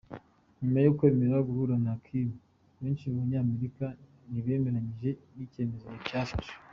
[0.61, 2.29] Nyuma yo kwemera guhura na Kim,
[2.79, 3.85] benshi mu banyamerika
[4.29, 6.53] ntibemeranyije n’icyemezo cyafashwe.